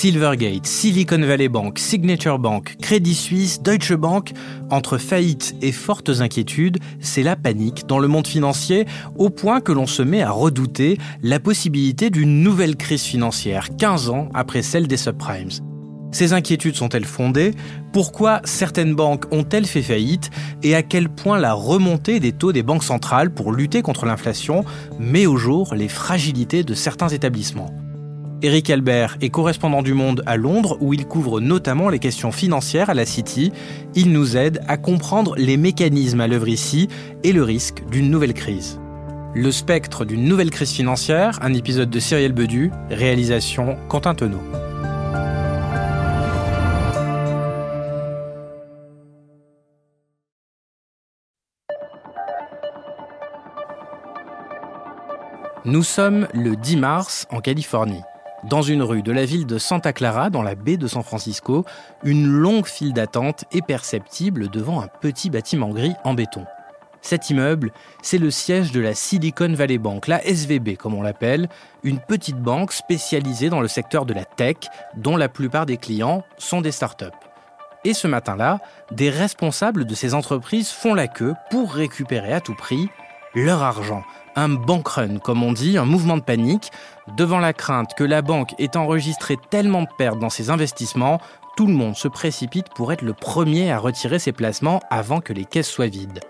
[0.00, 4.32] Silvergate, Silicon Valley Bank, Signature Bank, Credit Suisse, Deutsche Bank,
[4.70, 8.86] entre faillites et fortes inquiétudes, c'est la panique dans le monde financier
[9.18, 14.08] au point que l'on se met à redouter la possibilité d'une nouvelle crise financière 15
[14.08, 15.50] ans après celle des subprimes.
[16.12, 17.52] Ces inquiétudes sont-elles fondées?
[17.92, 20.30] Pourquoi certaines banques ont-elles fait faillite?
[20.62, 24.64] Et à quel point la remontée des taux des banques centrales pour lutter contre l'inflation
[24.98, 27.79] met au jour les fragilités de certains établissements?
[28.42, 32.88] Eric Albert est correspondant du Monde à Londres où il couvre notamment les questions financières
[32.88, 33.52] à la City.
[33.94, 36.88] Il nous aide à comprendre les mécanismes à l'œuvre ici
[37.22, 38.80] et le risque d'une nouvelle crise.
[39.34, 44.40] Le spectre d'une nouvelle crise financière, un épisode de Cyril Bedu, réalisation Quentin Tenot.
[55.66, 58.00] Nous sommes le 10 mars en Californie.
[58.44, 61.66] Dans une rue de la ville de Santa Clara, dans la baie de San Francisco,
[62.04, 66.46] une longue file d'attente est perceptible devant un petit bâtiment gris en béton.
[67.02, 67.70] Cet immeuble,
[68.02, 71.48] c'est le siège de la Silicon Valley Bank, la SVB comme on l'appelle,
[71.82, 74.56] une petite banque spécialisée dans le secteur de la tech,
[74.96, 77.06] dont la plupart des clients sont des startups.
[77.84, 78.58] Et ce matin-là,
[78.90, 82.88] des responsables de ces entreprises font la queue pour récupérer à tout prix
[83.34, 84.02] leur argent,
[84.36, 86.70] un bank run, comme on dit, un mouvement de panique,
[87.16, 91.20] devant la crainte que la banque ait enregistré tellement de pertes dans ses investissements,
[91.56, 95.32] tout le monde se précipite pour être le premier à retirer ses placements avant que
[95.32, 96.20] les caisses soient vides.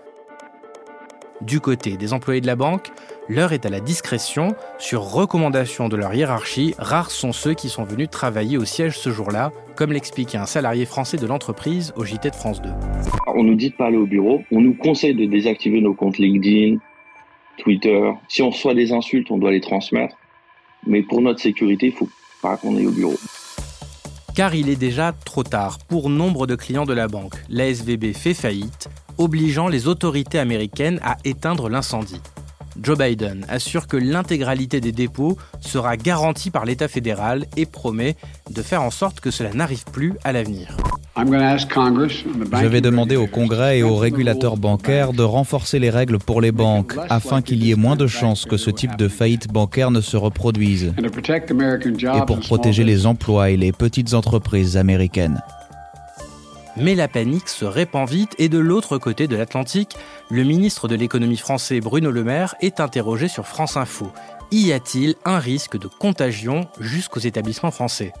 [1.41, 2.91] Du côté des employés de la banque,
[3.27, 4.53] l'heure est à la discrétion.
[4.77, 9.09] Sur recommandation de leur hiérarchie, rares sont ceux qui sont venus travailler au siège ce
[9.09, 12.69] jour-là, comme l'expliquait un salarié français de l'entreprise au JT de France 2.
[13.35, 16.19] On nous dit de pas aller au bureau, on nous conseille de désactiver nos comptes
[16.19, 16.77] LinkedIn,
[17.57, 18.11] Twitter.
[18.27, 20.15] Si on reçoit des insultes, on doit les transmettre.
[20.85, 22.09] Mais pour notre sécurité, il faut
[22.41, 23.17] pas qu'on aille au bureau.
[24.35, 27.35] Car il est déjà trop tard pour nombre de clients de la banque.
[27.49, 32.21] La SVB fait faillite, obligeant les autorités américaines à éteindre l'incendie.
[32.81, 38.15] Joe Biden assure que l'intégralité des dépôts sera garantie par l'État fédéral et promet
[38.49, 40.77] de faire en sorte que cela n'arrive plus à l'avenir.
[41.17, 46.53] Je vais demander au Congrès et aux régulateurs bancaires de renforcer les règles pour les
[46.53, 49.99] banques afin qu'il y ait moins de chances que ce type de faillite bancaire ne
[49.99, 55.41] se reproduise et pour protéger les emplois et les petites entreprises américaines.
[56.77, 59.95] Mais la panique se répand vite et de l'autre côté de l'Atlantique,
[60.29, 64.07] le ministre de l'économie français Bruno Le Maire est interrogé sur France Info.
[64.51, 68.13] Y a-t-il un risque de contagion jusqu'aux établissements français?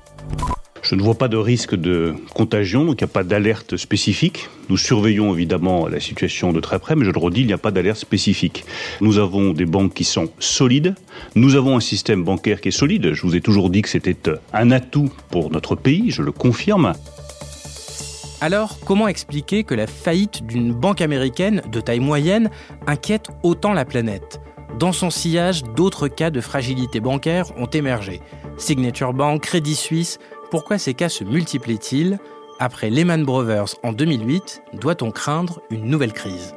[0.81, 4.49] Je ne vois pas de risque de contagion, donc il n'y a pas d'alerte spécifique.
[4.67, 7.59] Nous surveillons évidemment la situation de très près, mais je le redis, il n'y a
[7.59, 8.65] pas d'alerte spécifique.
[8.99, 10.95] Nous avons des banques qui sont solides,
[11.35, 13.13] nous avons un système bancaire qui est solide.
[13.13, 14.17] Je vous ai toujours dit que c'était
[14.53, 16.93] un atout pour notre pays, je le confirme.
[18.43, 22.49] Alors, comment expliquer que la faillite d'une banque américaine de taille moyenne
[22.87, 24.41] inquiète autant la planète?
[24.79, 28.19] Dans son sillage, d'autres cas de fragilité bancaire ont émergé.
[28.57, 30.17] Signature Bank, Crédit Suisse,
[30.49, 32.17] pourquoi ces cas se multiplient-ils?
[32.57, 36.55] Après Lehman Brothers en 2008, doit-on craindre une nouvelle crise?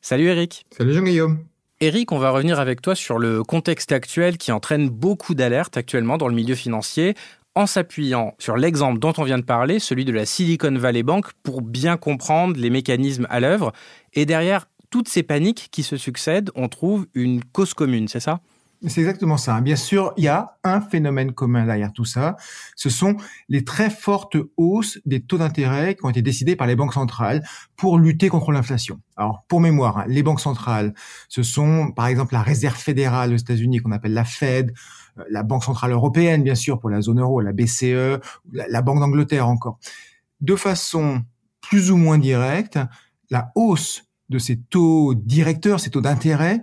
[0.00, 0.66] Salut Eric.
[0.76, 1.44] Salut Jean-Guillaume.
[1.80, 6.16] Eric, on va revenir avec toi sur le contexte actuel qui entraîne beaucoup d'alertes actuellement
[6.16, 7.14] dans le milieu financier
[7.56, 11.26] en s'appuyant sur l'exemple dont on vient de parler, celui de la Silicon Valley Bank,
[11.42, 13.72] pour bien comprendre les mécanismes à l'œuvre.
[14.12, 18.40] Et derrière toutes ces paniques qui se succèdent, on trouve une cause commune, c'est ça?
[18.88, 19.60] C'est exactement ça.
[19.60, 22.36] Bien sûr, il y a un phénomène commun derrière tout ça.
[22.76, 23.16] Ce sont
[23.48, 27.42] les très fortes hausses des taux d'intérêt qui ont été décidées par les banques centrales
[27.76, 29.00] pour lutter contre l'inflation.
[29.16, 30.94] Alors, pour mémoire, hein, les banques centrales,
[31.28, 34.74] ce sont par exemple la Réserve fédérale aux États-Unis qu'on appelle la Fed,
[35.18, 38.20] euh, la Banque centrale européenne, bien sûr, pour la zone euro, la BCE,
[38.52, 39.78] la Banque d'Angleterre encore.
[40.40, 41.22] De façon
[41.60, 42.78] plus ou moins directe,
[43.30, 46.62] la hausse de ces taux directeurs, ces taux d'intérêt,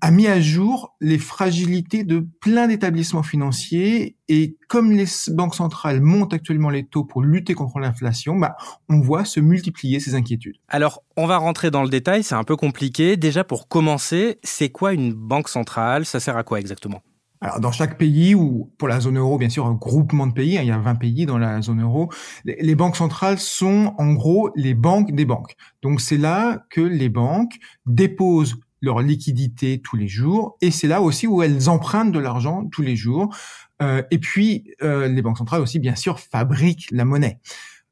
[0.00, 6.00] a mis à jour les fragilités de plein d'établissements financiers et comme les banques centrales
[6.00, 8.56] montent actuellement les taux pour lutter contre l'inflation, bah,
[8.88, 10.56] on voit se multiplier ces inquiétudes.
[10.68, 13.16] Alors, on va rentrer dans le détail, c'est un peu compliqué.
[13.16, 16.04] Déjà, pour commencer, c'est quoi une banque centrale?
[16.04, 17.02] Ça sert à quoi exactement?
[17.42, 20.58] Alors, dans chaque pays, ou pour la zone euro, bien sûr, un groupement de pays,
[20.58, 22.10] hein, il y a 20 pays dans la zone euro,
[22.44, 25.56] les, banques centrales sont en gros les banques des banques.
[25.82, 27.54] Donc, c'est là que les banques
[27.86, 32.66] déposent leur liquidité tous les jours, et c'est là aussi où elles empruntent de l'argent
[32.66, 33.34] tous les jours.
[33.82, 37.40] Euh, et puis, euh, les banques centrales aussi, bien sûr, fabriquent la monnaie.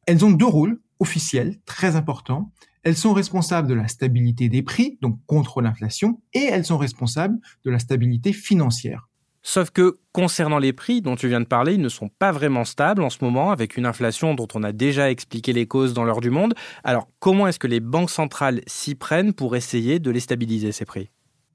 [0.06, 2.52] Elles ont deux rôles officiels très importants.
[2.82, 7.38] Elles sont responsables de la stabilité des prix, donc contre l'inflation, et elles sont responsables
[7.64, 9.07] de la stabilité financière.
[9.42, 12.64] Sauf que concernant les prix dont tu viens de parler, ils ne sont pas vraiment
[12.64, 16.04] stables en ce moment, avec une inflation dont on a déjà expliqué les causes dans
[16.04, 16.54] l'heure du monde.
[16.84, 20.84] Alors comment est-ce que les banques centrales s'y prennent pour essayer de les stabiliser, ces
[20.84, 21.10] prix?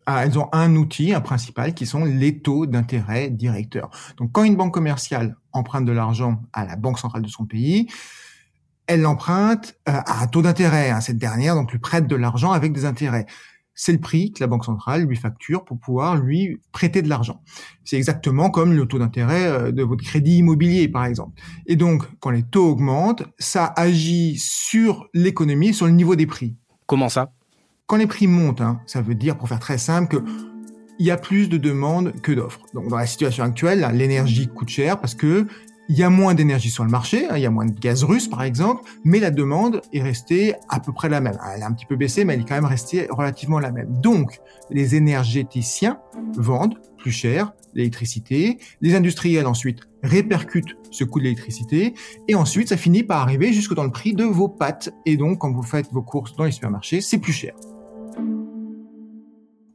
[0.06, 3.89] Ah, elles ont un outil, un principal, qui sont les taux d'intérêt directeurs.
[4.18, 7.88] Donc, quand une banque commerciale emprunte de l'argent à la banque centrale de son pays,
[8.88, 10.89] elle l'emprunte euh, à un taux d'intérêt.
[10.89, 11.00] Hein.
[11.00, 13.25] Cette dernière, donc, lui prête de l'argent avec des intérêts
[13.75, 17.42] c'est le prix que la banque centrale lui facture pour pouvoir lui prêter de l'argent.
[17.84, 21.42] C'est exactement comme le taux d'intérêt euh, de votre crédit immobilier, par exemple.
[21.66, 26.56] Et donc, quand les taux augmentent, ça agit sur l'économie, sur le niveau des prix.
[26.86, 27.34] Comment ça?
[27.88, 30.24] Quand les prix montent, hein, ça veut dire, pour faire très simple, que
[31.00, 32.62] il y a plus de demandes que d'offres.
[32.74, 35.48] Donc, dans la situation actuelle, l'énergie coûte cher parce que
[35.89, 38.03] il y a moins d'énergie sur le marché, hein, il y a moins de gaz
[38.03, 41.38] russe par exemple, mais la demande est restée à peu près la même.
[41.53, 43.97] Elle a un petit peu baissé, mais elle est quand même restée relativement la même.
[44.00, 44.39] Donc,
[44.69, 46.00] les énergéticiens
[46.38, 51.95] vendent plus cher l'électricité, les industriels ensuite répercutent ce coût de l'électricité,
[52.27, 54.94] et ensuite ça finit par arriver jusque dans le prix de vos pâtes.
[55.06, 57.56] Et donc, quand vous faites vos courses dans les supermarchés, c'est plus cher.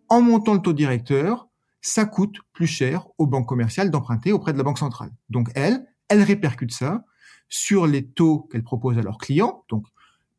[0.08, 1.48] En montant le taux directeur,
[1.80, 5.10] ça coûte plus cher aux banques commerciales d'emprunter auprès de la Banque centrale.
[5.28, 7.04] Donc elles, elles répercutent ça
[7.48, 9.64] sur les taux qu'elles proposent à leurs clients.
[9.68, 9.84] Donc,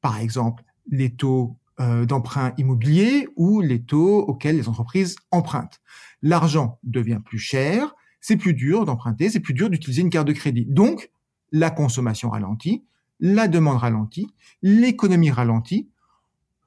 [0.02, 5.80] par exemple, les taux euh, d'emprunt immobilier ou les taux auxquels les entreprises empruntent.
[6.22, 10.34] L'argent devient plus cher, c'est plus dur d'emprunter, c'est plus dur d'utiliser une carte de
[10.34, 10.66] crédit.
[10.66, 11.10] Donc,
[11.52, 12.84] la consommation ralentit,
[13.20, 14.28] la demande ralentit,
[14.62, 15.90] l'économie ralentit.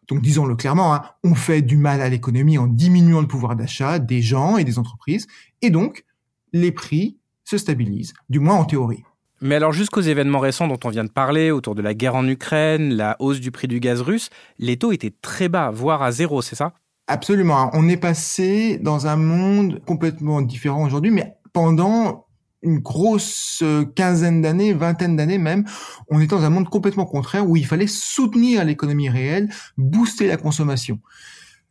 [0.09, 3.99] Donc, disons-le clairement, hein, on fait du mal à l'économie en diminuant le pouvoir d'achat
[3.99, 5.27] des gens et des entreprises.
[5.61, 6.05] Et donc,
[6.53, 7.19] les prix
[7.53, 9.05] se stabilise, du moins en théorie.
[9.43, 12.27] Mais alors jusqu'aux événements récents dont on vient de parler, autour de la guerre en
[12.27, 16.13] Ukraine, la hausse du prix du gaz russe, les taux étaient très bas, voire à
[16.13, 16.73] zéro, c'est ça?
[17.09, 17.71] Absolument.
[17.75, 22.27] On est passé dans un monde complètement différent aujourd'hui, mais pendant
[22.63, 23.63] une grosse
[23.97, 25.65] quinzaine d'années, vingtaine d'années même,
[26.09, 30.37] on était dans un monde complètement contraire où il fallait soutenir l'économie réelle, booster la
[30.37, 31.01] consommation.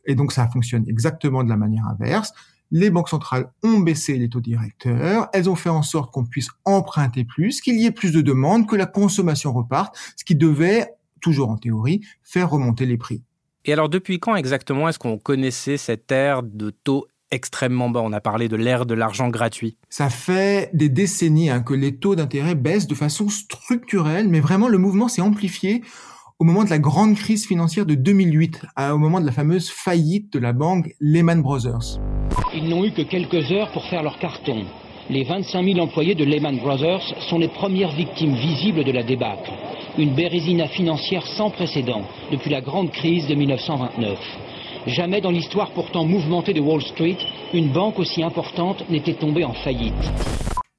[0.06, 2.34] Et donc ça fonctionne exactement de la manière inverse
[2.72, 6.50] les banques centrales ont baissé les taux directeurs, elles ont fait en sorte qu'on puisse
[6.66, 10.88] emprunter plus, qu'il y ait plus de demandes, que la consommation reparte, ce qui devait,
[11.20, 13.22] toujours en théorie, faire remonter les prix.
[13.66, 18.02] Et alors depuis quand exactement est-ce qu'on connaissait cette ère de taux extrêmement bas?
[18.04, 19.78] On a parlé de l'ère de l'argent gratuit.
[19.90, 24.68] Ça fait des décennies hein, que les taux d'intérêt baissent de façon structurelle, mais vraiment
[24.68, 25.84] le mouvement s'est amplifié
[26.40, 30.34] au moment de la grande crise financière de 2008, au moment de la fameuse faillite
[30.34, 32.00] de la banque Lehman Brothers.
[32.54, 34.66] Ils n'ont eu que quelques heures pour faire leur carton.
[35.10, 39.52] Les 25 000 employés de Lehman Brothers sont les premières victimes visibles de la débâcle.
[39.98, 44.20] Une bérésina financière sans précédent depuis la grande crise de 1929.
[44.88, 47.18] Jamais dans l'histoire pourtant mouvementée de Wall Street,
[47.54, 50.12] une banque aussi importante n'était tombée en faillite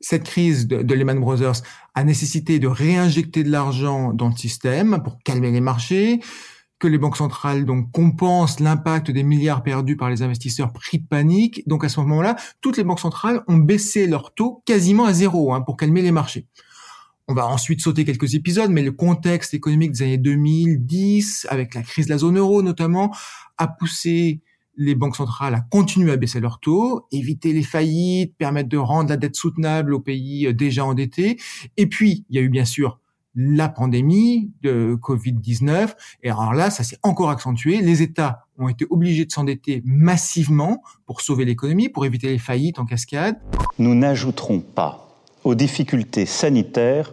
[0.03, 1.63] cette crise de, Lehman Brothers
[1.95, 6.21] a nécessité de réinjecter de l'argent dans le système pour calmer les marchés,
[6.83, 11.07] que les banques centrales donc compensent l'impact des milliards perdus par les investisseurs pris de
[11.07, 11.63] panique.
[11.69, 15.55] Donc à ce moment-là, toutes les banques centrales ont baissé leur taux quasiment à zéro
[15.55, 16.49] hein, pour calmer les marchés.
[17.29, 21.83] On va ensuite sauter quelques épisodes, mais le contexte économique des années 2010, avec la
[21.83, 23.15] crise de la zone euro notamment,
[23.59, 24.41] a poussé
[24.77, 29.11] les banques centrales à continuer à baisser leurs taux, éviter les faillites, permettre de rendre
[29.11, 31.39] la dette soutenable aux pays euh, déjà endettés.
[31.77, 32.99] Et puis, il y a eu bien sûr
[33.35, 35.91] la pandémie de Covid-19.
[36.23, 37.81] Et alors là, ça s'est encore accentué.
[37.81, 42.79] Les États ont été obligés de s'endetter massivement pour sauver l'économie, pour éviter les faillites
[42.79, 43.37] en cascade.
[43.79, 45.09] Nous n'ajouterons pas
[45.45, 47.13] aux difficultés sanitaires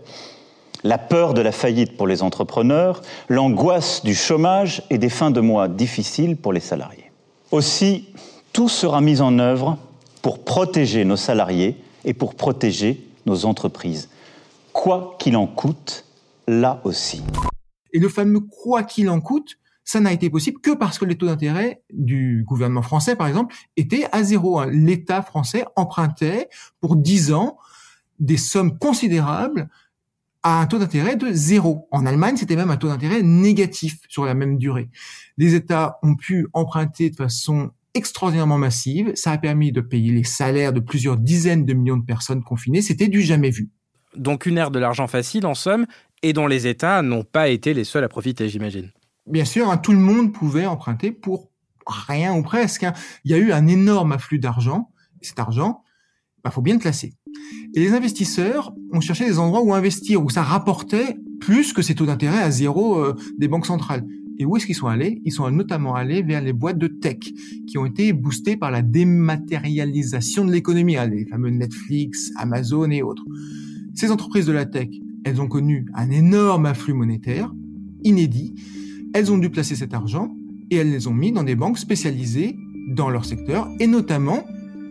[0.83, 5.41] la peur de la faillite pour les entrepreneurs, l'angoisse du chômage et des fins de
[5.41, 7.11] mois difficiles pour les salariés.
[7.51, 8.07] Aussi,
[8.53, 9.77] tout sera mis en œuvre
[10.21, 14.09] pour protéger nos salariés et pour protéger nos entreprises.
[14.71, 16.05] Quoi qu'il en coûte,
[16.49, 17.21] là aussi.
[17.93, 21.15] Et le fameux quoi qu'il en coûte, ça n'a été possible que parce que les
[21.15, 24.59] taux d'intérêt du gouvernement français, par exemple, étaient à zéro.
[24.59, 24.67] Hein.
[24.71, 26.49] L'État français empruntait
[26.81, 27.57] pour 10 ans
[28.19, 29.69] des sommes considérables
[30.43, 31.87] à un taux d'intérêt de zéro.
[31.91, 34.89] En Allemagne, c'était même un taux d'intérêt négatif sur la même durée.
[35.37, 39.11] Les États ont pu emprunter de façon extraordinairement massive.
[39.15, 42.81] Ça a permis de payer les salaires de plusieurs dizaines de millions de personnes confinées.
[42.81, 43.69] C'était du jamais vu.
[44.15, 45.85] Donc une ère de l'argent facile en somme,
[46.23, 48.89] et dont les États n'ont pas été les seuls à profiter, j'imagine.
[49.27, 51.49] Bien sûr, hein, tout le monde pouvait emprunter pour
[51.85, 52.83] rien ou presque.
[52.83, 52.93] Hein.
[53.25, 54.91] Il y a eu un énorme afflux d'argent.
[55.21, 55.83] Cet argent,
[56.37, 57.13] il bah, faut bien le placer.
[57.73, 61.95] Et les investisseurs ont cherché des endroits où investir, où ça rapportait plus que ces
[61.95, 64.05] taux d'intérêt à zéro euh, des banques centrales.
[64.39, 65.21] Et où est-ce qu'ils sont allés?
[65.25, 67.17] Ils sont notamment allés vers les boîtes de tech
[67.67, 73.01] qui ont été boostées par la dématérialisation de l'économie, hein, les fameux Netflix, Amazon et
[73.01, 73.25] autres.
[73.93, 74.87] Ces entreprises de la tech,
[75.25, 77.51] elles ont connu un énorme afflux monétaire,
[78.03, 78.55] inédit.
[79.13, 80.33] Elles ont dû placer cet argent
[80.69, 82.55] et elles les ont mis dans des banques spécialisées
[82.89, 84.45] dans leur secteur et notamment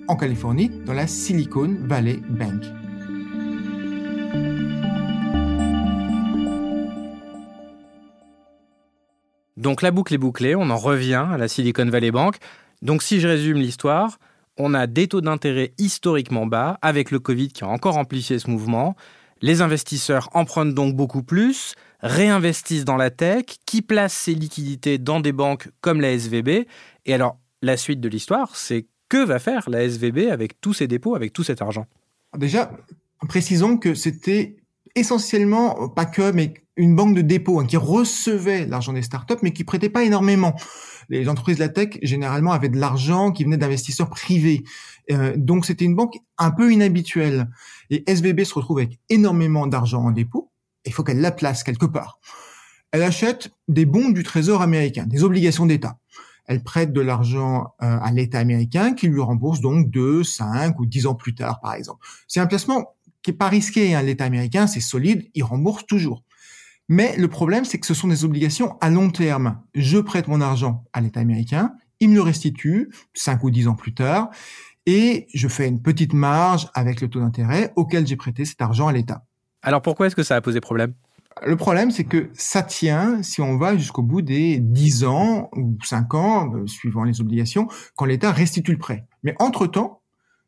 [0.08, 2.62] en Californie dans la Silicon Valley Bank.
[9.56, 12.36] Donc la boucle est bouclée, on en revient à la Silicon Valley Bank.
[12.80, 14.18] Donc si je résume l'histoire,
[14.56, 18.50] on a des taux d'intérêt historiquement bas, avec le Covid qui a encore amplifié ce
[18.50, 18.94] mouvement.
[19.40, 25.20] Les investisseurs empruntent donc beaucoup plus, réinvestissent dans la tech, qui placent ces liquidités dans
[25.20, 26.66] des banques comme la SVB.
[27.06, 30.86] Et alors, la suite de l'histoire, c'est que va faire la SVB avec tous ces
[30.86, 31.86] dépôts, avec tout cet argent?
[32.36, 32.70] Déjà,
[33.28, 34.56] précisons que c'était
[34.94, 39.52] essentiellement, pas que, mais une banque de dépôt hein, qui recevait l'argent des startups, mais
[39.52, 40.54] qui prêtait pas énormément.
[41.10, 44.62] Les entreprises de la tech, généralement, avaient de l'argent qui venait d'investisseurs privés.
[45.10, 47.50] Euh, donc, c'était une banque un peu inhabituelle.
[47.90, 50.50] Et SVB se retrouve avec énormément d'argent en dépôt.
[50.86, 52.20] Il faut qu'elle la place quelque part.
[52.92, 55.98] Elle achète des bons du Trésor américain, des obligations d'État.
[56.46, 60.86] Elle prête de l'argent euh, à l'État américain qui lui rembourse donc deux, cinq ou
[60.86, 62.06] dix ans plus tard, par exemple.
[62.26, 63.94] C'est un placement qui est pas risqué.
[63.94, 64.02] Hein.
[64.02, 66.24] L'État américain, c'est solide, il rembourse toujours.
[66.88, 69.60] Mais le problème, c'est que ce sont des obligations à long terme.
[69.74, 73.74] Je prête mon argent à l'État américain, il me le restitue cinq ou dix ans
[73.74, 74.30] plus tard,
[74.86, 78.88] et je fais une petite marge avec le taux d'intérêt auquel j'ai prêté cet argent
[78.88, 79.24] à l'État.
[79.60, 80.94] Alors pourquoi est-ce que ça a posé problème?
[81.44, 85.76] Le problème, c'est que ça tient si on va jusqu'au bout des 10 ans ou
[85.84, 89.06] 5 ans, euh, suivant les obligations, quand l'État restitue le prêt.
[89.22, 90.00] Mais entre-temps,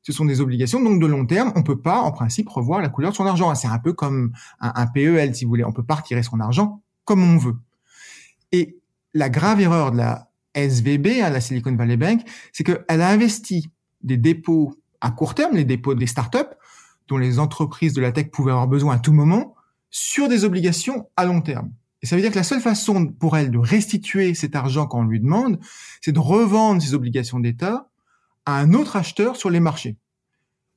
[0.02, 1.52] ce sont des obligations donc de long terme.
[1.56, 3.54] On peut pas, en principe, revoir la couleur de son argent.
[3.54, 5.64] C'est un peu comme un, PEL, si vous voulez.
[5.64, 7.56] On peut pas retirer son argent comme on veut.
[8.52, 8.78] Et
[9.14, 13.70] la grave erreur de la SVB, hein, la Silicon Valley Bank, c'est qu'elle a investi
[14.02, 16.38] des dépôts à court terme, les dépôts des startups,
[17.08, 19.54] dont les entreprises de la tech pouvaient avoir besoin à tout moment,
[19.90, 21.72] sur des obligations à long terme.
[22.02, 25.04] Et ça veut dire que la seule façon pour elle de restituer cet argent qu'on
[25.04, 25.58] lui demande,
[26.00, 27.89] c'est de revendre ces obligations d'État
[28.50, 29.96] à un autre acheteur sur les marchés.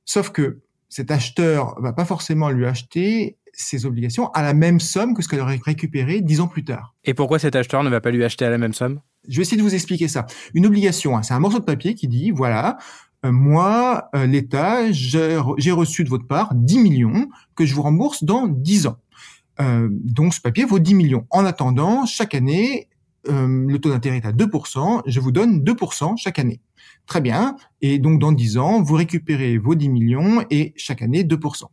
[0.06, 5.14] Sauf que cet acheteur va pas forcément lui acheter ses obligations à la même somme
[5.14, 6.96] que ce qu'elle aurait récupéré dix ans plus tard.
[7.04, 9.00] Et pourquoi cet acheteur ne va pas lui acheter à la même somme?
[9.28, 10.26] Je vais essayer de vous expliquer ça.
[10.54, 12.78] Une obligation, hein, c'est un morceau de papier qui dit, voilà,
[13.26, 15.38] euh, moi, euh, l'État, j'ai
[15.72, 18.98] reçu de votre part 10 millions que je vous rembourse dans 10 ans.
[19.62, 21.28] Euh, donc ce papier vaut 10 millions.
[21.30, 22.88] En attendant, chaque année,
[23.26, 26.62] le taux d'intérêt est à 2%, je vous donne 2% chaque année.
[27.06, 27.56] Très bien.
[27.82, 31.64] Et donc, dans 10 ans, vous récupérez vos 10 millions et chaque année 2%.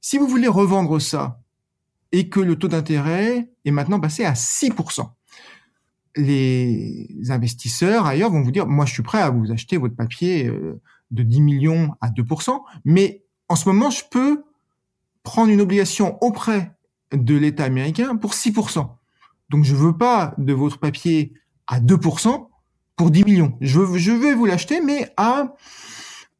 [0.00, 1.40] Si vous voulez revendre ça
[2.12, 5.10] et que le taux d'intérêt est maintenant passé à 6%,
[6.16, 10.46] les investisseurs ailleurs vont vous dire, moi, je suis prêt à vous acheter votre papier
[10.46, 10.80] euh,
[11.10, 14.44] de 10 millions à 2%, mais en ce moment, je peux
[15.22, 16.72] prendre une obligation auprès
[17.12, 18.88] de l'État américain pour 6%.
[19.50, 21.32] Donc, je veux pas de votre papier
[21.66, 22.48] à 2%,
[22.96, 23.56] pour 10 millions.
[23.60, 25.54] Je, je vais vous l'acheter, mais à,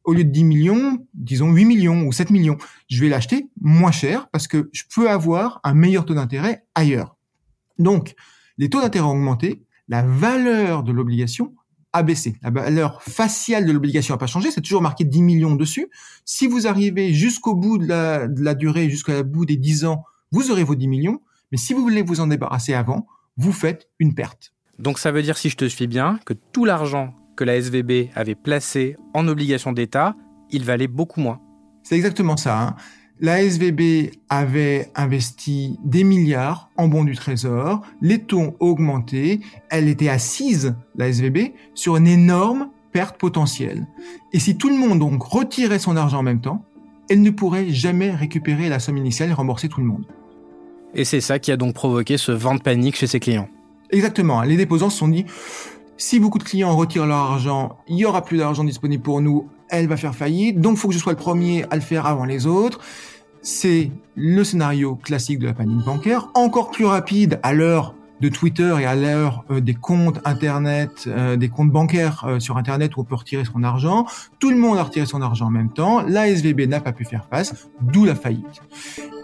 [0.03, 2.57] au lieu de 10 millions, disons 8 millions ou 7 millions.
[2.89, 7.15] Je vais l'acheter moins cher parce que je peux avoir un meilleur taux d'intérêt ailleurs.
[7.77, 8.15] Donc,
[8.57, 11.53] les taux d'intérêt ont augmenté, la valeur de l'obligation
[11.93, 12.35] a baissé.
[12.41, 15.89] La valeur faciale de l'obligation n'a pas changé, c'est toujours marqué 10 millions dessus.
[16.25, 20.63] Si vous arrivez jusqu'au bout de la, de la bout des 10 ans, vous aurez
[20.63, 21.21] vos 10 millions.
[21.51, 24.53] Mais si vous voulez vous en débarrasser avant, vous faites une perte.
[24.79, 28.09] Donc ça veut dire, si je te suis bien, que tout l'argent que la SVB
[28.15, 30.15] avait placé en obligations d'État,
[30.49, 31.39] il valait beaucoup moins.
[31.83, 32.61] C'est exactement ça.
[32.61, 32.75] Hein.
[33.19, 39.87] La SVB avait investi des milliards en bons du trésor, les taux ont augmenté, elle
[39.87, 43.87] était assise, la SVB, sur une énorme perte potentielle.
[44.33, 46.63] Et si tout le monde donc retirait son argent en même temps,
[47.09, 50.05] elle ne pourrait jamais récupérer la somme initiale et rembourser tout le monde.
[50.93, 53.49] Et c'est ça qui a donc provoqué ce vent de panique chez ses clients.
[53.91, 54.41] Exactement.
[54.41, 55.25] Les déposants se sont dit,
[55.97, 59.49] si beaucoup de clients retirent leur argent, il y aura plus d'argent disponible pour nous,
[59.69, 62.25] elle va faire faillite, donc faut que je sois le premier à le faire avant
[62.25, 62.79] les autres.
[63.41, 68.75] C'est le scénario classique de la panique bancaire, encore plus rapide à l'heure de Twitter
[68.79, 73.01] et à l'heure euh, des comptes internet, euh, des comptes bancaires euh, sur internet où
[73.01, 74.05] on peut retirer son argent.
[74.39, 76.01] Tout le monde a retiré son argent en même temps.
[76.01, 78.61] La SVB n'a pas pu faire face, d'où la faillite.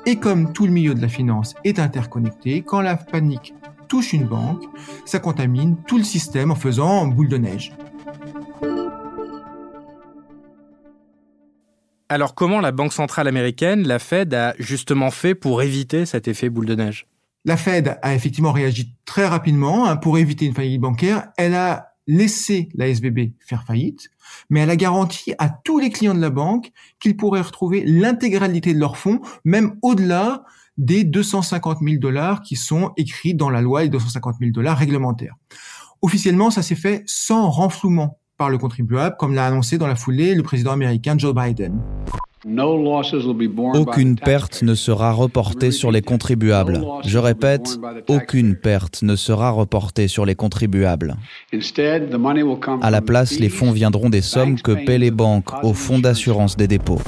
[0.06, 3.54] Et comme tout le milieu de la finance est interconnecté, quand la panique
[3.88, 4.64] touche une banque,
[5.06, 7.74] ça contamine tout le système en faisant boule de neige.
[12.10, 16.50] Alors comment la Banque centrale américaine, la Fed, a justement fait pour éviter cet effet
[16.50, 17.08] boule de neige?
[17.46, 21.28] La Fed a effectivement réagi très rapidement hein, pour éviter une faillite bancaire.
[21.38, 24.10] Elle a laissé la SVB faire faillite,
[24.50, 28.74] mais elle a garanti à tous les clients de la banque qu'ils pourraient retrouver l'intégralité
[28.74, 30.44] de leurs fonds, même au-delà
[30.78, 35.36] des 250 000 dollars qui sont écrits dans la loi, les 250 000 dollars réglementaires.
[36.02, 40.34] Officiellement, ça s'est fait sans renflouement par le contribuable, comme l'a annoncé dans la foulée
[40.36, 41.80] le président américain Joe Biden.
[43.74, 46.82] Aucune perte ne sera reportée sur les contribuables.
[47.06, 51.16] Je répète, aucune perte ne sera reportée sur les contribuables.
[52.82, 56.58] À la place, les fonds viendront des sommes que paient les banques au fonds d'assurance
[56.58, 57.02] des dépôts.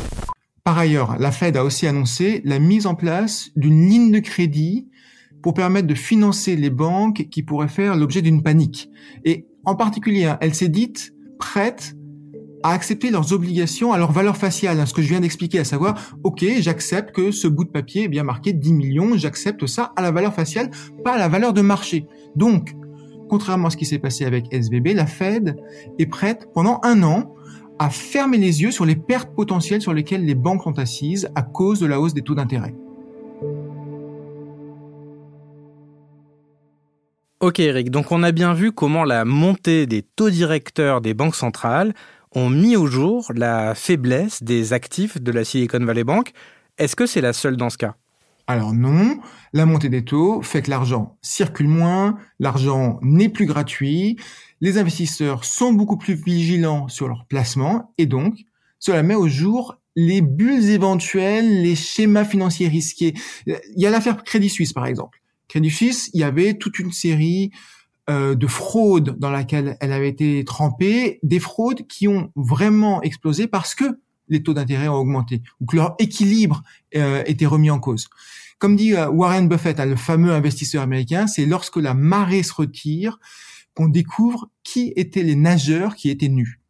[0.63, 4.87] Par ailleurs, la Fed a aussi annoncé la mise en place d'une ligne de crédit
[5.43, 8.89] pour permettre de financer les banques qui pourraient faire l'objet d'une panique.
[9.25, 11.95] Et en particulier, hein, elle s'est dite prête
[12.63, 15.63] à accepter leurs obligations à leur valeur faciale, hein, ce que je viens d'expliquer, à
[15.63, 19.93] savoir, ok, j'accepte que ce bout de papier est bien marqué 10 millions, j'accepte ça
[19.95, 20.71] à la valeur faciale,
[21.03, 22.07] pas à la valeur de marché.
[22.35, 22.73] Donc,
[23.29, 25.55] contrairement à ce qui s'est passé avec SVB, la Fed
[25.99, 27.35] est prête pendant un an
[27.77, 31.43] à fermer les yeux sur les pertes potentielles sur lesquelles les banques sont assises à
[31.43, 32.73] cause de la hausse des taux d'intérêt.
[37.45, 41.35] Ok Eric, donc on a bien vu comment la montée des taux directeurs des banques
[41.35, 41.93] centrales
[42.31, 46.31] ont mis au jour la faiblesse des actifs de la Silicon Valley Bank.
[46.79, 47.97] Est-ce que c'est la seule dans ce cas?
[48.47, 49.19] Alors non,
[49.53, 54.17] la montée des taux fait que l'argent circule moins, l'argent n'est plus gratuit,
[54.59, 58.39] les investisseurs sont beaucoup plus vigilants sur leurs placements et donc
[58.79, 63.13] cela met au jour les bulles éventuelles, les schémas financiers risqués.
[63.45, 65.21] Il y a l'affaire Crédit Suisse par exemple.
[65.47, 67.51] Crédit Suisse, il y avait toute une série
[68.09, 73.47] euh, de fraudes dans laquelle elle avait été trempée, des fraudes qui ont vraiment explosé
[73.47, 76.63] parce que les taux d'intérêt ont augmenté ou que leur équilibre
[76.95, 78.07] euh, était remis en cause.
[78.59, 82.53] Comme dit euh, Warren Buffett, hein, le fameux investisseur américain, c'est lorsque la marée se
[82.53, 83.19] retire
[83.73, 86.61] qu'on découvre qui étaient les nageurs qui étaient nus.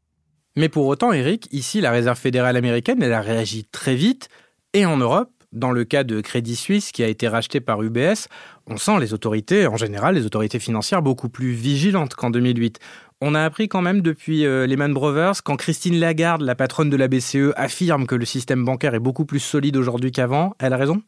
[0.56, 4.30] Mais pour autant, Eric, ici, la Réserve fédérale américaine, elle a réagi très vite,
[4.73, 8.28] et en Europe, dans le cas de Crédit Suisse qui a été racheté par UBS,
[8.68, 12.80] on sent les autorités, en général, les autorités financières beaucoup plus vigilantes qu'en 2008.
[13.22, 16.98] On a appris quand même depuis euh, Lehman Brothers, quand Christine Lagarde, la patronne de
[16.98, 20.78] la BCE, affirme que le système bancaire est beaucoup plus solide aujourd'hui qu'avant, elle a
[20.78, 21.02] raison?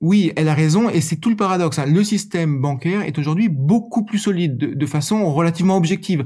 [0.00, 1.78] Oui, elle a raison, et c'est tout le paradoxe.
[1.78, 1.86] Hein.
[1.86, 6.24] Le système bancaire est aujourd'hui beaucoup plus solide, de façon relativement objective.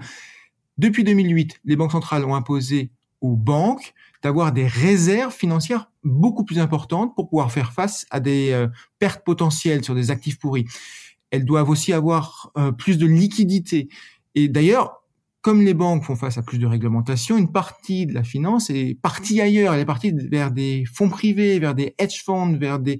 [0.78, 6.58] Depuis 2008, les banques centrales ont imposé aux banques d'avoir des réserves financières beaucoup plus
[6.58, 10.66] importantes pour pouvoir faire face à des euh, pertes potentielles sur des actifs pourris.
[11.30, 13.88] Elles doivent aussi avoir euh, plus de liquidité.
[14.34, 15.02] Et d'ailleurs,
[15.46, 19.00] comme les banques font face à plus de réglementation, une partie de la finance est
[19.00, 19.74] partie ailleurs.
[19.74, 22.98] Elle est partie vers des fonds privés, vers des hedge funds, vers des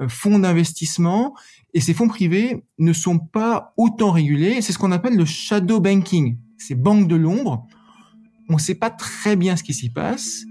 [0.00, 1.36] euh, fonds d'investissement.
[1.72, 4.60] Et ces fonds privés ne sont pas autant régulés.
[4.60, 6.36] C'est ce qu'on appelle le shadow banking.
[6.58, 7.66] Ces banques de l'ombre.
[8.48, 10.44] On ne sait pas très bien ce qui s'y passe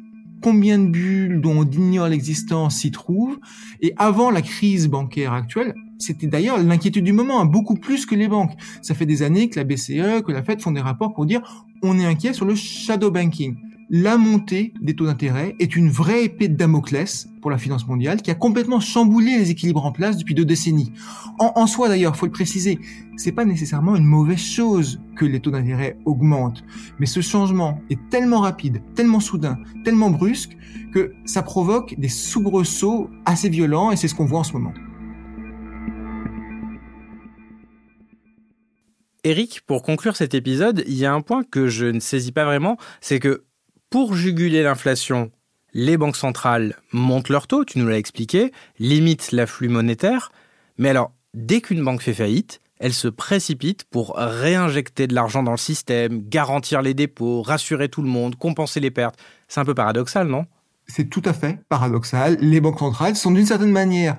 [0.44, 3.40] combien de bulles dont on ignore l'existence s'y trouvent.
[3.82, 8.14] Et avant la crise bancaire actuelle, c'était d'ailleurs l'inquiétude du moment, hein, beaucoup plus que
[8.14, 8.54] les banques.
[8.82, 11.66] Ça fait des années que la BCE, que la Fed font des rapports pour dire
[11.82, 13.56] on est inquiet sur le shadow banking
[13.96, 18.24] la montée des taux d'intérêt est une vraie épée de Damoclès pour la finance mondiale
[18.24, 20.92] qui a complètement chamboulé les équilibres en place depuis deux décennies.
[21.38, 22.80] En, soi d'ailleurs, faut le préciser,
[23.18, 26.64] c'est pas nécessairement une mauvaise chose que les taux d'intérêt augmentent,
[26.98, 30.58] mais ce changement est tellement rapide, tellement soudain, tellement brusque
[30.92, 34.74] que ça provoque des soubresauts assez violents et c'est ce qu'on voit en ce moment.
[39.24, 42.44] Eric, pour conclure cet épisode, il y a un point que je ne saisis pas
[42.44, 43.44] vraiment, c'est que
[43.94, 45.30] pour juguler l'inflation,
[45.76, 50.32] les banques centrales montent leurs taux, tu nous l'as expliqué, limitent l'afflux monétaire,
[50.80, 55.52] mais alors, dès qu'une banque fait faillite, elle se précipite pour réinjecter de l'argent dans
[55.52, 59.20] le système, garantir les dépôts, rassurer tout le monde, compenser les pertes.
[59.48, 60.48] C'est un peu paradoxal, non?
[60.88, 62.40] C'est tout à fait paradoxal.
[62.42, 64.18] Les banques centrales sont d'une certaine manière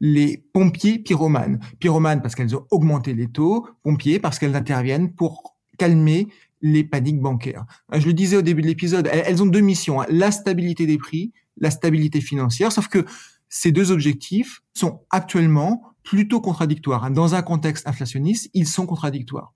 [0.00, 1.58] les pompiers pyromanes.
[1.80, 6.28] Pyromanes parce qu'elles ont augmenté les taux, pompiers parce qu'elles interviennent pour calmer
[6.62, 7.64] les paniques bancaires.
[7.92, 10.06] Euh, je le disais au début de l'épisode, elles ont deux missions, hein.
[10.08, 13.04] la stabilité des prix, la stabilité financière, sauf que
[13.48, 17.04] ces deux objectifs sont actuellement plutôt contradictoires.
[17.04, 17.10] Hein.
[17.10, 19.52] Dans un contexte inflationniste, ils sont contradictoires.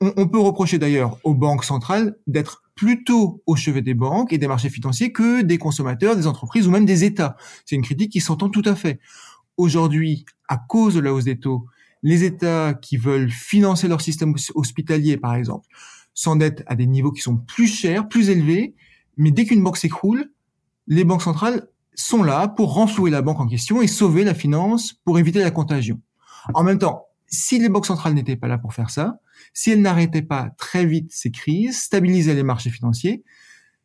[0.00, 4.46] On, peut reprocher d'ailleurs aux banques centrales d'être plutôt au chevet des banques et des
[4.46, 7.36] marchés financiers que des consommateurs, des entreprises ou même des États.
[7.64, 9.00] C'est une critique qui s'entend tout à fait.
[9.56, 11.66] Aujourd'hui, à cause de la hausse des taux,
[12.04, 15.66] Les États qui veulent financer leur système hospitalier, par exemple,
[16.18, 18.74] s'endettent à des niveaux qui sont plus chers, plus élevés,
[19.16, 20.32] mais dès qu'une banque s'écroule,
[20.88, 24.94] les banques centrales sont là pour renflouer la banque en question et sauver la finance
[25.04, 26.00] pour éviter la contagion.
[26.54, 29.20] En même temps, si les banques centrales n'étaient pas là pour faire ça,
[29.52, 33.22] si elles n'arrêtaient pas très vite ces crises, stabilisaient les marchés financiers,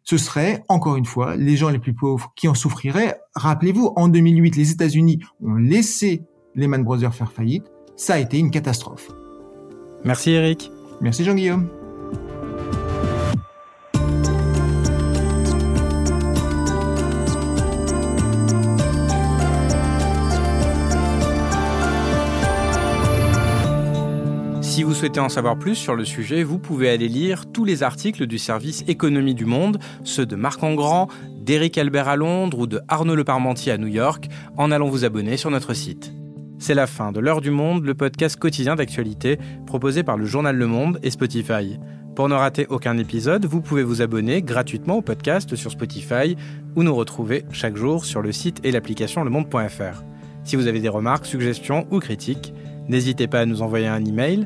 [0.03, 3.19] ce serait, encore une fois, les gens les plus pauvres qui en souffriraient.
[3.35, 6.23] Rappelez-vous, en 2008, les États-Unis ont laissé
[6.55, 7.65] Lehman Brothers faire faillite.
[7.95, 9.11] Ça a été une catastrophe.
[10.03, 10.71] Merci Eric.
[10.99, 11.82] Merci Jean-Guillaume.
[24.93, 28.27] Vous souhaitez en savoir plus sur le sujet, vous pouvez aller lire tous les articles
[28.27, 32.79] du service Économie du Monde, ceux de Marc Engrand, d'Éric Albert à Londres ou de
[32.87, 36.13] Arnaud Le Parmentier à New York, en allant vous abonner sur notre site.
[36.59, 40.55] C'est la fin de L'heure du monde, le podcast quotidien d'actualité proposé par le journal
[40.55, 41.79] Le Monde et Spotify.
[42.15, 46.37] Pour ne rater aucun épisode, vous pouvez vous abonner gratuitement au podcast sur Spotify
[46.75, 50.03] ou nous retrouver chaque jour sur le site et l'application lemonde.fr.
[50.43, 52.53] Si vous avez des remarques, suggestions ou critiques,
[52.87, 54.45] n'hésitez pas à nous envoyer un email